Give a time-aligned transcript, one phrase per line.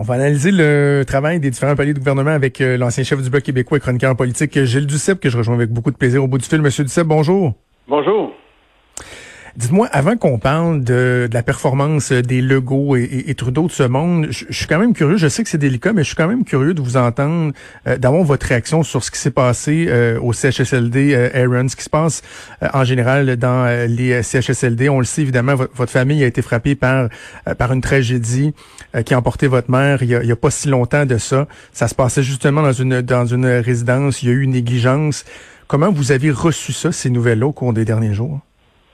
[0.00, 3.28] On va analyser le travail des différents paliers de gouvernement avec euh, l'ancien chef du
[3.28, 6.26] Bloc québécois et chroniqueur politique, Gilles Duceppe, que je rejoins avec beaucoup de plaisir au
[6.26, 6.62] bout du fil.
[6.62, 7.52] Monsieur Duceppe, bonjour.
[7.86, 8.32] Bonjour.
[9.56, 14.44] Dites-moi, avant qu'on parle de, la performance des Legault et, Trudeau de ce monde, je,
[14.50, 16.74] suis quand même curieux, je sais que c'est délicat, mais je suis quand même curieux
[16.74, 17.52] de vous entendre,
[17.86, 21.76] euh, d'avoir votre réaction sur ce qui s'est passé euh, au CHSLD euh, Aaron, ce
[21.76, 22.22] qui se passe
[22.62, 24.88] euh, en général dans les CHSLD.
[24.88, 27.08] On le sait, évidemment, votre famille a été frappée par,
[27.58, 28.54] par une tragédie
[29.04, 31.46] qui a emporté votre mère il y a, a pas si longtemps de ça.
[31.72, 35.24] Ça se passait justement dans une, dans une résidence, il y a eu une négligence.
[35.66, 38.40] Comment vous avez reçu ça, ces nouvelles-là, au cours des derniers jours?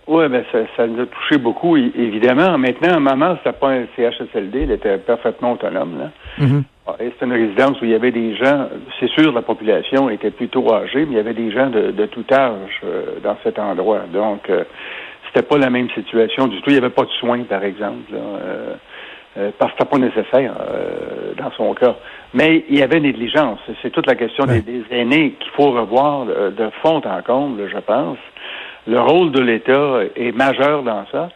[0.06, 2.56] Oui, ben ça, ça nous a touché beaucoup, évidemment.
[2.58, 5.98] Maintenant, maman, c'était pas un CHSLD, elle était parfaitement autonome.
[5.98, 6.10] Là.
[6.98, 8.68] C'est une résidence où il y avait des gens,
[9.00, 12.06] c'est sûr, la population était plutôt âgée, mais il y avait des gens de, de
[12.06, 14.02] tout âge euh, dans cet endroit.
[14.12, 14.62] Donc, euh,
[15.26, 16.70] c'était pas la même situation du tout.
[16.70, 18.74] Il n'y avait pas de soins, par exemple, là, euh,
[19.38, 20.54] euh parce que c'était pas nécessaire
[21.36, 21.96] dans son cas.
[22.32, 23.58] Mais il y avait négligence.
[23.82, 27.68] C'est toute la question des, des, aînés qu'il faut revoir de, de fond en comble,
[27.68, 28.18] je pense
[28.86, 31.28] le rôle de l'État est majeur dans ça.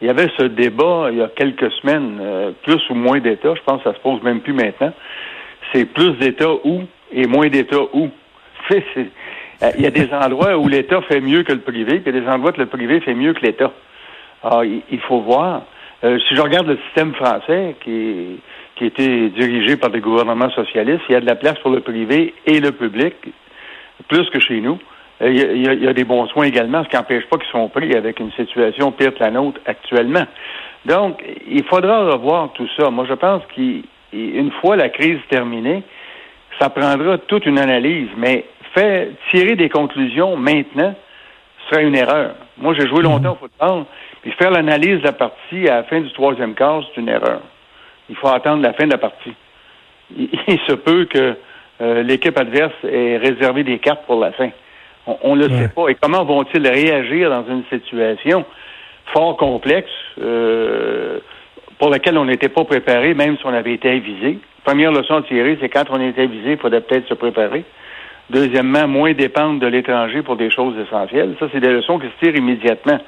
[0.00, 3.54] Il y avait ce débat il y a quelques semaines, euh, plus ou moins d'États,
[3.54, 4.92] je pense que ça se pose même plus maintenant.
[5.72, 8.10] C'est plus d'États où et moins d'États où.
[9.62, 12.14] Euh, il y a des endroits où l'État fait mieux que le privé, puis il
[12.14, 13.72] y a des endroits où le privé fait mieux que l'État.
[14.52, 15.62] Il faut voir.
[16.04, 18.38] Euh, si je regarde le système français, qui,
[18.74, 21.70] qui a été dirigé par des gouvernements socialistes, il y a de la place pour
[21.70, 23.14] le privé et le public,
[24.08, 24.78] plus que chez nous.
[25.22, 27.94] Euh, il y, a, des bons soins également, ce qui n'empêche pas qu'ils sont pris
[27.94, 30.26] avec une situation pire que la nôtre actuellement.
[30.84, 32.90] Donc, il faudra revoir tout ça.
[32.90, 35.82] Moi, je pense qu'une fois la crise terminée,
[36.58, 38.44] ça prendra toute une analyse, mais
[38.74, 40.94] faire tirer des conclusions maintenant
[41.70, 42.34] serait une erreur.
[42.58, 43.84] Moi, j'ai joué longtemps au football,
[44.22, 47.40] puis faire l'analyse de la partie à la fin du troisième quart, c'est une erreur.
[48.08, 49.34] Il faut attendre la fin de la partie.
[50.16, 50.28] Il,
[50.68, 51.36] se peut que
[51.80, 54.50] euh, l'équipe adverse ait réservé des cartes pour la fin.
[55.06, 55.88] On ne le sait pas.
[55.88, 58.44] Et comment vont-ils réagir dans une situation
[59.12, 59.90] fort complexe
[60.20, 61.18] euh,
[61.78, 64.38] pour laquelle on n'était pas préparé, même si on avait été avisé?
[64.64, 67.64] Première leçon à tirer, c'est quand on était avisé, il faudrait peut-être se préparer.
[68.30, 71.36] Deuxièmement, moins dépendre de l'étranger pour des choses essentielles.
[71.38, 72.98] Ça, c'est des leçons qui se tirent immédiatement.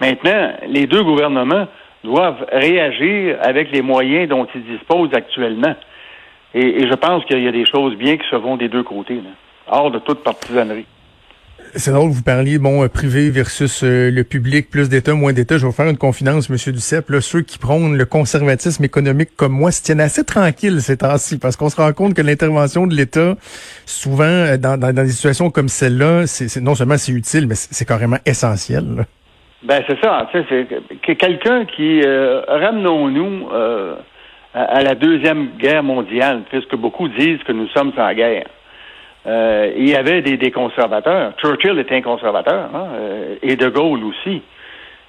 [0.00, 1.66] Maintenant, les deux gouvernements
[2.04, 5.74] doivent réagir avec les moyens dont ils disposent actuellement.
[6.54, 9.20] Et, je pense qu'il y a des choses bien qui se vont des deux côtés,
[9.66, 10.86] hors de toute partisanerie.
[11.74, 15.56] C'est drôle, vous parliez, bon, euh, privé versus euh, le public, plus d'État, moins d'État.
[15.56, 17.10] Je vais vous faire une confidence, Monsieur Duceppe.
[17.10, 21.38] Là, ceux qui prônent le conservatisme économique comme moi se tiennent assez tranquilles ces temps-ci,
[21.38, 23.34] parce qu'on se rend compte que l'intervention de l'État,
[23.86, 28.18] souvent, euh, dans, des situations comme celle-là, c'est, non seulement c'est utile, mais c'est, carrément
[28.24, 29.06] essentiel.
[29.62, 30.28] Ben c'est ça.
[30.32, 33.48] C'est que quelqu'un qui ramenons-nous
[34.54, 38.46] à la deuxième guerre mondiale, puisque beaucoup disent que nous sommes en guerre.
[39.28, 41.34] Euh, il y avait des, conservateurs.
[41.38, 44.42] Churchill était un conservateur, hein, euh, et De Gaulle aussi.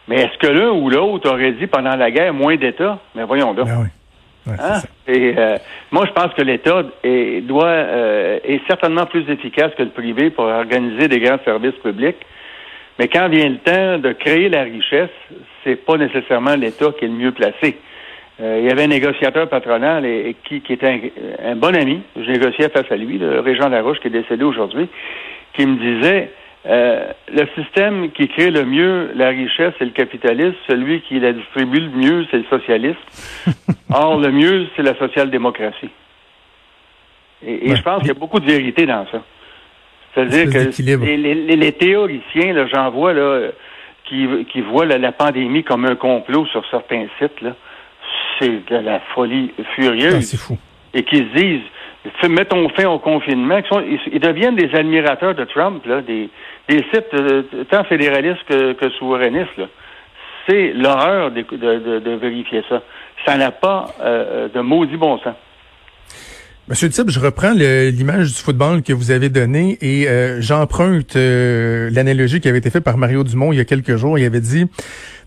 [0.08, 3.00] Mais est-ce que l'un ou l'autre aurait dit pendant la guerre moins d'État?
[3.16, 3.68] Mais voyons donc.
[3.68, 4.82] Ben hein?
[5.08, 5.58] Et euh,
[5.92, 7.78] moi, je pense que l'État est, doit
[8.44, 12.18] est certainement plus efficace que le privé pour organiser des grands services publics.
[12.98, 15.10] Mais quand vient le temps de créer la richesse,
[15.64, 17.78] c'est pas nécessairement l'État qui est le mieux placé.
[18.42, 21.12] Euh, il y avait un négociateur patronal et, qui, qui, était
[21.44, 22.02] un, bon ami.
[22.16, 24.88] Je négociais face à lui, le Régent Larouche, qui est décédé aujourd'hui,
[25.54, 26.32] qui me disait
[26.66, 30.56] euh, le système qui crée le mieux la richesse, c'est le capitalisme.
[30.68, 32.98] Celui qui la distribue le mieux, c'est le socialisme.
[33.94, 35.90] Or, le mieux, c'est la social-démocratie.
[37.46, 39.22] Et, je pense qu'il y a beaucoup de vérité dans ça.
[40.14, 43.50] C'est-à-dire que les, les, les, théoriciens, j'en vois là,
[44.06, 47.56] qui, qui voient la pandémie comme un complot sur certains sites, là,
[48.40, 50.16] c'est de la folie furieuse.
[50.16, 50.58] Ah, c'est fou.
[50.94, 53.60] Et qu'ils se disent, mettons fin au confinement,
[54.12, 56.30] ils, deviennent des admirateurs de Trump, là, des,
[56.68, 59.62] des sites euh, tant fédéralistes que, que souverainistes.
[60.48, 61.42] C'est l'horreur de,
[62.00, 62.82] de, vérifier ça.
[63.26, 65.36] Ça n'a pas euh, de maudit bon sens.
[66.68, 72.40] Monsieur Duceppe, je reprends l'image du football que vous avez donnée et euh, j'emprunte l'analogie
[72.40, 74.20] qui avait été faite par Mario Dumont il y a quelques jours.
[74.20, 74.66] Il avait dit,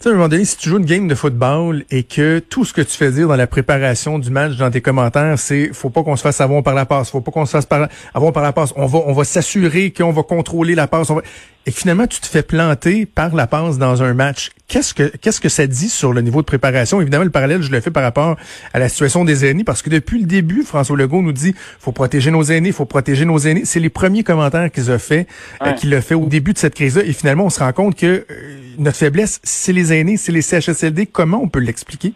[0.02, 2.64] sais, à un moment donné, si tu joues une game de football et que tout
[2.64, 5.90] ce que tu fais dire dans la préparation du match, dans tes commentaires, c'est faut
[5.90, 8.32] pas qu'on se fasse avoir par la passe, faut pas qu'on se fasse par, avoir
[8.32, 8.72] par la passe.
[8.76, 11.10] On va, on va s'assurer qu'on va contrôler la passe.
[11.10, 11.22] On va
[11.64, 14.50] et finalement tu te fais planter par la passe dans un match.
[14.66, 17.00] Qu'est-ce que qu'est-ce que ça dit sur le niveau de préparation?
[17.00, 18.36] Évidemment, le parallèle je le fais par rapport
[18.72, 21.92] à la situation des aînés parce que depuis le début, François Legault nous dit faut
[21.92, 23.62] protéger nos aînés, faut protéger nos aînés.
[23.64, 25.28] C'est les premiers commentaires qu'ils ont fait,
[25.62, 27.96] euh, qu'il a fait au début de cette crise-là et finalement on se rend compte
[27.96, 31.06] que euh, notre faiblesse, c'est les aînés, c'est les CHSLD.
[31.06, 32.12] Comment on peut l'expliquer?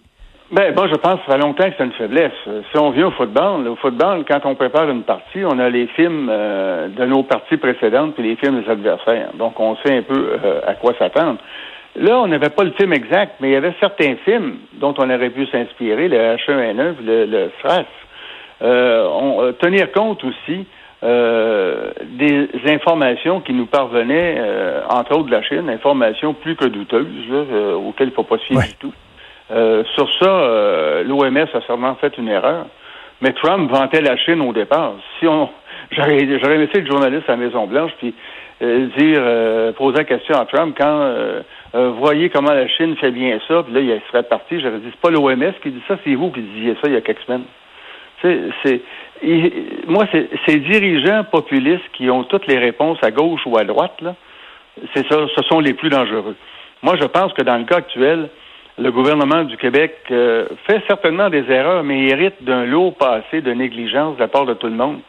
[0.52, 2.32] Ben, moi, je pense que ça fait longtemps que c'est une faiblesse.
[2.70, 5.88] Si on vient au football, au football, quand on prépare une partie, on a les
[5.88, 9.30] films euh, de nos parties précédentes puis les films des adversaires.
[9.34, 11.38] Donc, on sait un peu euh, à quoi s'attendre.
[11.96, 15.10] Là, on n'avait pas le film exact, mais il y avait certains films dont on
[15.10, 17.86] aurait pu s'inspirer, le H1N1, le, SRAS.
[18.62, 20.66] Euh, tenir compte aussi
[21.06, 24.40] des informations qui nous parvenaient,
[24.88, 27.06] entre autres de la Chine, informations plus que douteuses,
[27.74, 28.92] auxquelles il ne faut pas se fier du tout.
[29.50, 32.66] Euh, sur ça, euh, l'OMS a sûrement fait une erreur.
[33.20, 34.94] Mais Trump vantait la Chine au départ.
[35.18, 35.48] Si on,
[35.92, 38.14] j'aurais, aimé le journaliste à la Maison Blanche puis
[38.62, 41.12] euh, dire, poser la question à Trump quand
[41.98, 44.60] voyez comment la Chine fait bien ça, puis là il serait parti.
[44.60, 46.96] J'aurais dit c'est pas l'OMS qui dit ça, c'est vous qui disiez ça il y
[46.96, 47.44] a quelques semaines.
[48.22, 48.80] C'est,
[49.86, 50.04] moi,
[50.46, 54.14] ces dirigeants populistes qui ont toutes les réponses à gauche ou à droite là.
[54.94, 56.36] C'est ça, ce sont les plus dangereux.
[56.82, 58.28] Moi, je pense que dans le cas actuel,
[58.78, 63.52] le gouvernement du Québec euh, fait certainement des erreurs, mais hérite d'un lourd passé de
[63.52, 65.00] négligence de la part de tout le monde.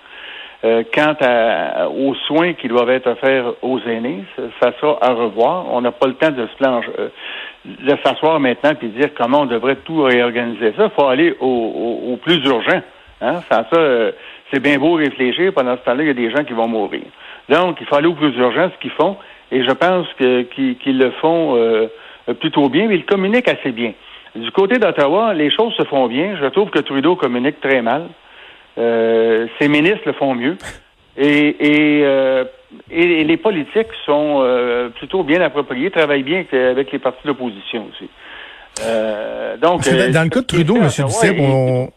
[0.64, 4.24] Euh, quant à, aux soins qui doivent être offerts aux aînés,
[4.60, 5.66] ça, sera à revoir.
[5.72, 7.10] On n'a pas le temps de se euh,
[7.66, 10.86] de s'asseoir maintenant et dire comment on devrait tout réorganiser ça.
[10.86, 12.82] Il faut aller au, au, plus urgent.
[13.22, 13.42] Hein?
[13.52, 14.12] Sans ça,
[14.52, 15.54] c'est bien beau réfléchir.
[15.54, 17.04] Pendant ce temps-là, il y a des gens qui vont mourir.
[17.50, 19.18] Donc, il faut aller au plus urgent, ce qu'ils font.
[19.52, 21.88] Et je pense que qu'ils le font euh,
[22.40, 23.94] plutôt bien, mais il communique assez bien.
[24.36, 26.38] Du côté d'Ottawa, les choses se font bien.
[26.40, 28.08] Je trouve que Trudeau communique très mal.
[28.78, 30.58] Euh, ses ministres le font mieux.
[31.18, 32.44] Et, et, euh,
[32.92, 38.08] et les politiques sont euh, plutôt bien appropriés, travaillent bien avec les partis d'opposition aussi.
[38.86, 39.82] Euh, donc,
[40.12, 40.84] dans le cas de Trudeau, M.
[40.84, 41.90] Duceppe, on,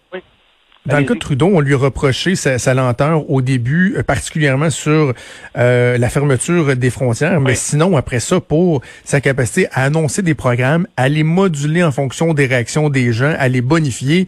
[0.87, 4.71] dans le cas de Trudeau, on lui a reproché sa, lenteur au début, euh, particulièrement
[4.71, 5.13] sur
[5.59, 10.35] euh, la fermeture des frontières, mais sinon, après ça, pour sa capacité à annoncer des
[10.35, 14.27] programmes, à les moduler en fonction des réactions des gens, à les bonifier,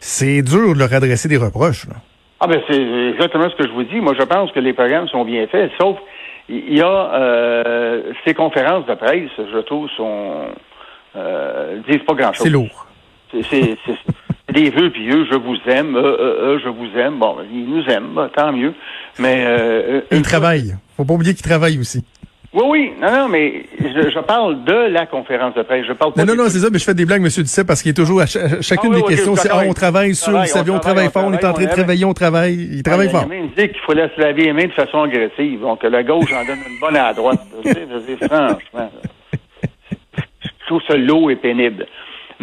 [0.00, 1.86] c'est dur de leur adresser des reproches.
[2.40, 2.82] Ah ben c'est
[3.14, 4.00] exactement ce que je vous dis.
[4.00, 5.96] Moi, je pense que les programmes sont bien faits, sauf
[6.48, 10.48] il y a euh, ces conférences de presse, je trouve, sont
[11.16, 12.44] euh, disent pas grand-chose.
[12.44, 12.86] C'est lourd.
[13.32, 13.78] C'est
[14.54, 17.18] des vœux pieux, je vous aime, euh, euh, euh, je vous aime.
[17.18, 18.72] Bon, il nous aime, bah, tant mieux.
[19.18, 20.76] Mais euh, il travaille.
[20.96, 22.04] Faut pas oublier qu'il travaille aussi.
[22.52, 25.84] Oui, oui, non, non, mais je, parle de la conférence de presse.
[25.88, 27.66] Je parle pas non, non, non, c'est ça, mais je fais des blagues, Monsieur Duceppe,
[27.66, 30.46] parce qu'il est toujours à chacune ah des questions, c'est ah, on travaille sur, vous
[30.46, 33.26] savez, on, travaille fort, on, est en train de travailler, on travaille, il travaille fort.
[33.32, 36.44] Il dit qu'il faut laisser laver les mains de façon agressive, donc la gauche en
[36.46, 37.40] donne une bonne à la droite.
[37.64, 38.90] franchement,
[40.14, 41.86] je trouve ça et pénible.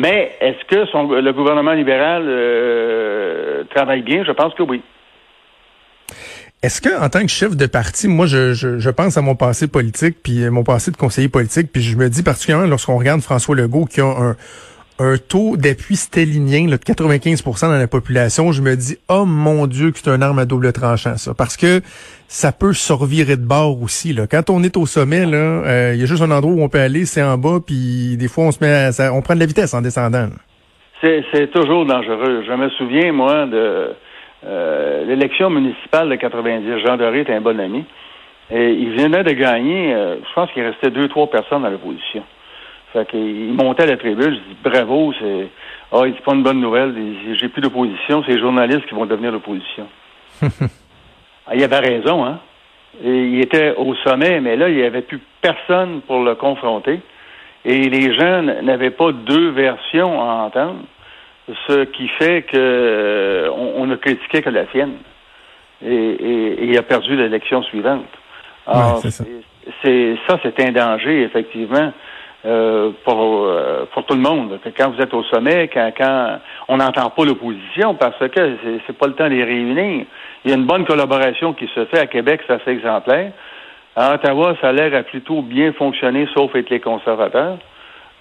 [0.02, 4.24] Mais est-ce que le gouvernement libéral euh, travaille bien?
[4.26, 4.82] Je pense que oui.
[6.64, 9.68] Est-ce que, en tant que chef de parti, moi, je, je, pense à mon passé
[9.68, 13.56] politique, puis mon passé de conseiller politique, puis je me dis particulièrement lorsqu'on regarde François
[13.56, 14.36] Legault qui a un,
[15.02, 19.92] un taux d'appui stélinien de 95% dans la population, je me dis, oh mon Dieu,
[19.92, 21.34] que c'est un arme à double tranchant, ça.
[21.36, 21.82] Parce que
[22.28, 24.14] ça peut survirer de bord aussi.
[24.14, 24.28] Là.
[24.30, 26.70] Quand on est au sommet, là, euh, il y a juste un endroit où on
[26.70, 29.48] peut aller, c'est en bas, puis des fois, on se met on prend de la
[29.48, 30.28] vitesse en descendant.
[31.02, 32.44] C'est toujours dangereux.
[32.48, 33.96] Je me souviens, moi, de
[34.46, 36.86] euh, l'élection municipale de 90.
[36.86, 37.84] Jean Doré était un bon ami.
[38.52, 42.24] Et il venait de gagner, euh, je pense qu'il restait deux, trois personnes dans l'opposition.
[42.94, 45.48] Fait qu'il montait à la tribune, je dis bravo, c'est
[45.94, 46.94] ah, il dit pas une bonne nouvelle,
[47.34, 49.88] j'ai plus d'opposition, c'est les journalistes qui vont devenir l'opposition.
[50.42, 52.40] ah, il avait raison, hein.
[53.04, 57.00] Et il était au sommet, mais là, il n'y avait plus personne pour le confronter.
[57.64, 60.80] Et les gens n'avaient pas deux versions à entendre,
[61.68, 64.96] ce qui fait que euh, on, ne critiquait que la sienne.
[65.86, 68.06] Et, il a perdu l'élection suivante.
[69.84, 71.94] c'est ça, c'est un danger, effectivement.
[72.44, 74.60] Euh, pour, euh, pour tout le monde.
[74.76, 78.58] Quand vous êtes au sommet, quand, quand on n'entend pas l'opposition parce que
[78.88, 80.08] c'est pas le temps de les réunir.
[80.44, 83.32] Il y a une bonne collaboration qui se fait à Québec, c'est assez exemplaire.
[83.96, 87.60] À Ottawa, ça a l'air à plutôt bien fonctionner, sauf être les conservateurs.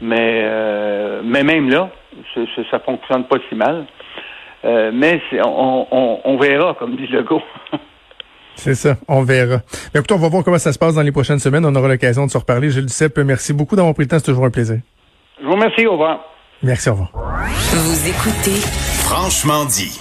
[0.03, 1.89] Mais euh, mais même là,
[2.35, 3.87] c ça fonctionne pas si mal.
[4.63, 7.43] mais on, on, on verra, comme dit Legault.
[8.63, 9.63] C'est ça, on verra.
[9.95, 11.65] Mais écoute, on va voir comment ça se passe dans les prochaines semaines.
[11.65, 12.71] On aura l'occasion de se reparler.
[12.71, 14.19] Gilles Duceppe, merci beaucoup d'avoir pris le temps.
[14.19, 14.81] C'est toujours un plaisir.
[15.41, 15.87] Je vous remercie.
[15.87, 16.21] Au revoir.
[16.63, 17.11] Merci, au revoir.
[17.73, 18.61] Vous écoutez
[19.05, 19.99] Franchement dit.